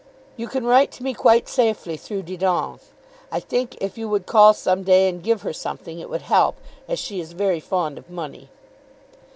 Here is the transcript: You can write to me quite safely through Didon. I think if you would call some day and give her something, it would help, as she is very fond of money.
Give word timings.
You 0.35 0.47
can 0.47 0.65
write 0.65 0.89
to 0.93 1.03
me 1.03 1.13
quite 1.13 1.47
safely 1.47 1.95
through 1.95 2.23
Didon. 2.23 2.79
I 3.31 3.39
think 3.39 3.77
if 3.79 3.99
you 3.99 4.09
would 4.09 4.25
call 4.25 4.51
some 4.55 4.81
day 4.81 5.07
and 5.07 5.21
give 5.21 5.43
her 5.43 5.53
something, 5.53 5.99
it 5.99 6.09
would 6.09 6.23
help, 6.23 6.57
as 6.87 6.97
she 6.97 7.19
is 7.21 7.33
very 7.33 7.59
fond 7.59 7.99
of 7.99 8.09
money. 8.09 8.49